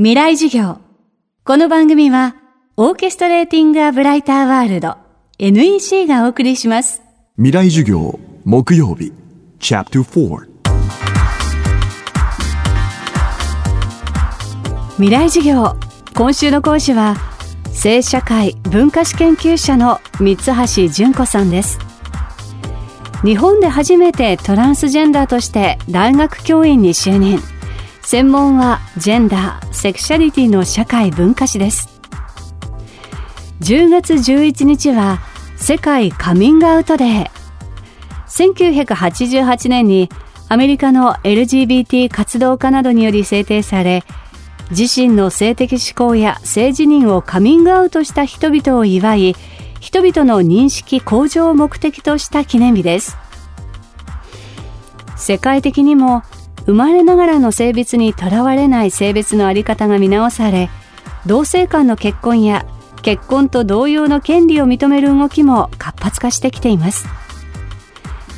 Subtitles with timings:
[0.00, 0.78] 未来授業。
[1.42, 2.36] この番組は、
[2.76, 4.96] オーケストレーティング・ア・ブライター・ワールド
[5.40, 7.02] NEC がお送りします。
[7.34, 9.12] 未来授業木曜日
[9.58, 10.46] チャプター4
[14.98, 15.74] 未来授業。
[16.14, 17.16] 今週の講師は、
[17.72, 21.80] 性社会文化史研究者の三橋純子さんです。
[23.24, 27.40] 日本で初めてトランスジェンダーとして大学教員に就任。
[28.10, 32.00] 専門はジェンダー、セクシャリティの社会文化史です。
[33.60, 35.18] 10月11日は
[35.58, 37.30] 世界カミングアウトデー。
[38.28, 40.08] 1988年に
[40.48, 44.02] アメリカの LGBT 活動家などにより制定され、
[44.70, 49.36] 自身の性的指向や性自認をカミングアウトした人々を祝い、
[49.80, 53.18] 人々の認識向上を目的とした記念日です。
[55.14, 56.22] 世界的にも
[56.68, 60.68] 生まれながらの性別にとらわれない性別のあり方が見直され、
[61.24, 62.66] 同性間の結婚や
[63.00, 67.06] 結婚と同様の権利を認める動きも活発化してきています。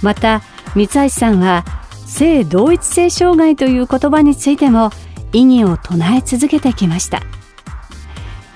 [0.01, 0.43] また、
[0.77, 1.65] 三橋さんは、
[2.07, 4.91] 性同一性障害という言葉についても
[5.33, 7.23] 意義を唱え続けてきました。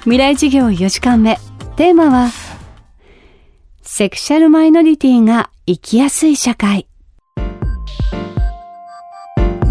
[0.02, 1.40] 未来授業4時間目、
[1.74, 2.30] テーマは、
[3.82, 6.86] セクシャルマイノリティが生きやすい社会。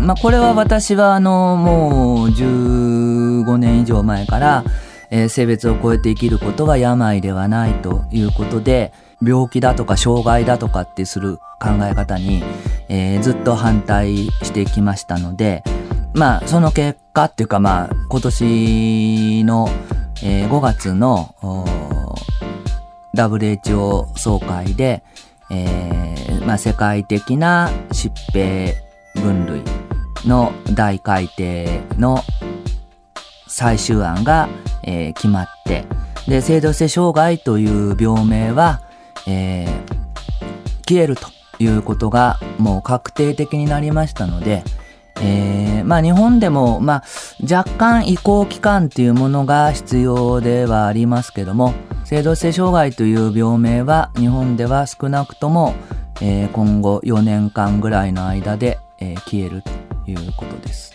[0.03, 4.63] まあ、これは私はあのもう15年以上前から、
[5.09, 12.43] えー性別を超えて生きることは病ではないということで病気だとか障害だとかってする考え方に、
[12.89, 15.63] えーずっと反対してきましたので
[16.13, 19.69] まあその結果っていうかまあ今年の、
[20.23, 21.35] えー5月の
[23.15, 25.03] WHO 総会で、
[25.51, 28.73] えーまあ、世界的な疾病
[29.15, 29.72] 分類
[30.25, 32.19] の大改定の
[33.47, 34.49] 最終案が、
[34.83, 35.85] えー決まって、
[36.27, 38.81] で、性同性障害という病名は、
[39.27, 39.93] えー
[40.85, 41.27] 消えると
[41.59, 44.63] いうことがもう確定的になりましたので、
[45.21, 47.03] えーまあ日本でも、まあ
[47.43, 51.73] 若干移行期間っていうものが必要ではありますけども、
[52.05, 55.73] 性同性障害という病名は日本では少なくとも、
[56.21, 59.63] えー今後4年間ぐらいの間で、えー消える
[60.07, 60.93] いうことです。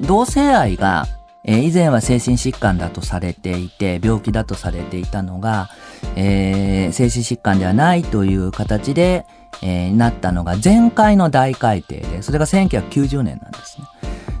[0.00, 1.06] 同性愛が、
[1.44, 5.68] えー以前は精神疾患だとされていて、病気だとされていたのが、
[6.16, 9.26] えー精神疾患ではないという形で、
[9.62, 13.86] えーなったのが前回の大改定で、それが1990年なんですね。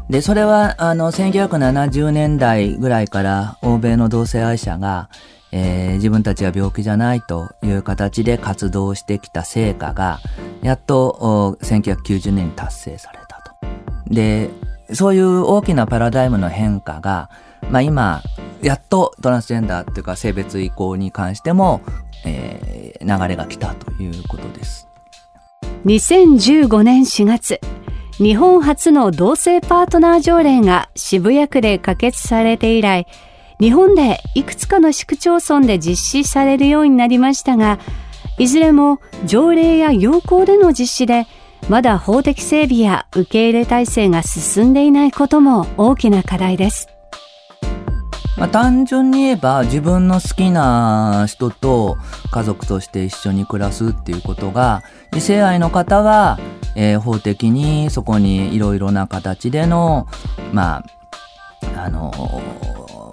[0.08, 5.08] で、それは、あの、1970年代ぐらいから欧米の同性愛者が、
[5.52, 10.20] えー自分たちは病気じゃないという形で活動してきた成果が、
[10.62, 13.39] やっと1990年に達成された。
[14.10, 14.50] で、
[14.92, 17.30] そういう大きなパラダイムの変化が、
[17.70, 18.22] まあ今、
[18.62, 21.80] やっとトランスジェンダーっていうか性別移行に関しても、
[22.24, 22.70] えー
[23.00, 24.88] 流れが来たということです。
[25.86, 27.60] 2015年4月、
[28.18, 33.06] 日本初の同性パートナー条例が渋谷区で可決されて以来、
[33.58, 37.78] 日本でいくつかの市区町村で実施されるようになりましたが、
[38.38, 41.26] いずれも条例や要項での実施で、
[41.68, 46.88] まだ法的整備や受け入れ体制が進んでいないことも大きな課題です。
[48.40, 51.98] まあ、単純に言えば自分の好きな人と
[52.30, 54.82] 家族として一緒に暮らすっていうことが
[55.14, 56.38] 異性愛の方は、
[56.74, 60.06] えー法的にそこにいろいろな形での
[60.54, 60.82] ま
[61.76, 62.10] ああの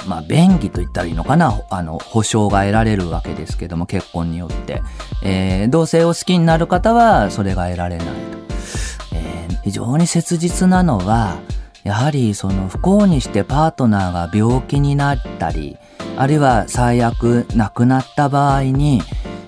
[0.08, 4.82] まあ便宜と言ったらいいのかなあの保障が得られるわけですけども結婚によって、
[5.24, 8.37] えー同性を好きになる方はそれが得られないと、
[9.68, 11.42] 非常に切実なのは
[11.84, 15.78] やはりその不幸にしてパートナーが病気になったり、
[16.18, 19.02] あるいは最悪亡くなった場合に、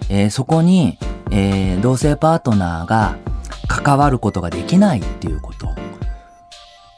[0.09, 0.97] えーそこに、
[1.31, 3.15] えー同性パートナーが
[3.69, 5.67] 関わることができないっていうこと。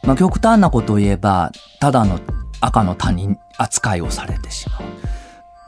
[0.02, 2.20] まあ、極端なことを言えば、ただの
[2.60, 4.80] 赤の他人扱いをされてしま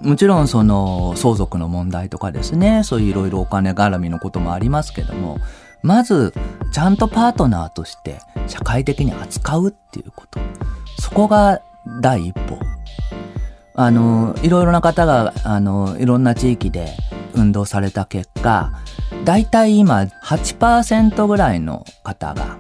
[0.02, 0.08] う。
[0.10, 5.38] もちろんその相続の問題とかですね、そういういろいろお金絡みのこともありますけども、
[5.84, 6.34] まず、
[6.74, 10.40] ちゃんとパートナーとして社会的に扱うっていうこと。
[11.00, 11.62] そこが
[12.02, 12.58] 第一歩。
[13.76, 16.88] あの、いろいろな方が、あの、いろんな地域で
[17.36, 18.72] 運動された結果、
[19.24, 22.58] だいたい今8%ぐらいの方が、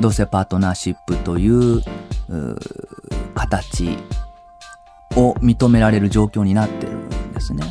[0.00, 1.82] 同性パートナーシップという、う
[3.34, 3.96] 形
[5.16, 7.64] を認められる状況になってるんですね。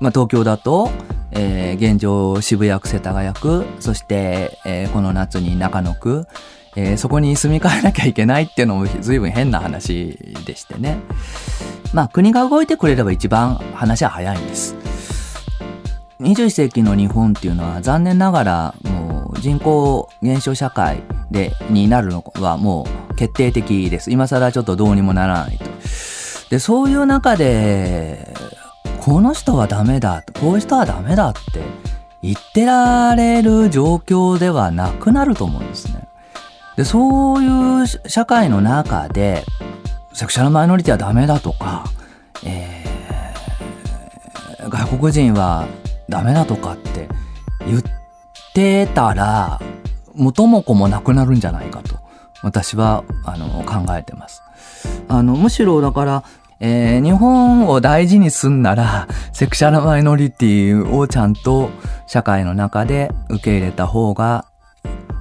[0.00, 0.90] まあ、東京だと、
[1.32, 6.26] えー現状渋谷区世田谷区そして、えーこの夏に中野区、
[6.76, 10.98] えー、そこに住み替えなきゃいけないっていうのも随分変な話でしてね。
[11.92, 14.76] まあ国が動いてくれれば一番話は早いんです。
[16.20, 24.10] 21世紀の日本っていうのは残念ながらもう人口減少社会でになるのはもう決定的です。
[24.10, 25.64] 今更ちょっとどうにもならないと。
[26.52, 28.31] で、そういう中で、
[29.04, 31.40] この人はダメだ、こういう人はダメだって
[32.22, 36.06] 言ってられる状況ではなくなると思うんですね。
[36.76, 39.44] で、そういう社会の中で、
[40.12, 41.84] セクシャルマイノリティはダメだとか、
[42.44, 45.66] えー、外国人は
[46.08, 47.08] ダメだとかって
[47.66, 47.82] 言っ
[48.54, 49.60] てたら、
[50.14, 51.96] 元も子もなくなるんじゃないかと、
[52.44, 54.44] 私は、あの、考えてます。
[55.08, 56.22] あの、むしろだから、
[56.64, 61.70] えー、日本を大事にすんなら、セクシャルマイノリティをちゃんと
[62.06, 64.46] 社会の中で受け入れた方が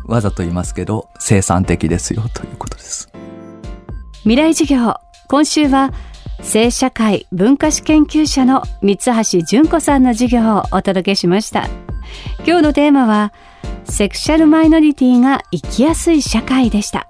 [0.05, 3.11] わざと言いますけど、生産的ですよということです。
[4.19, 4.93] 未来授業、
[5.29, 5.91] 今週は、
[6.43, 11.67] 性社会文化史研究者の三橋純子さんの授業をお届けしました。
[12.45, 13.33] 今日のテーマは、
[13.85, 17.07] セクシャルマイノリティが生きやすい社会でした。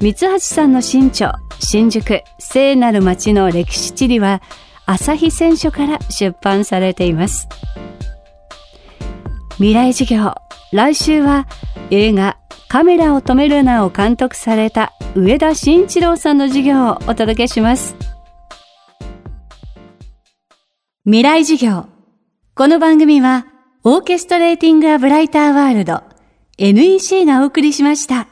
[0.00, 4.42] 三橋さんの新著、新宿聖なる街の歴史地理は、
[4.86, 7.48] 朝日選書から出版されています。
[9.56, 10.34] 未来授業
[10.72, 11.48] 来週は
[11.90, 12.38] 映画
[12.68, 17.96] カメラを止めるなを監督された上田慎一郎さんの授業をお届けします。
[21.04, 21.86] 未来授業。
[22.54, 23.46] この番組は
[23.84, 26.02] オーケストレーティングアブライターワールド
[26.58, 28.28] NEC がお送りしました。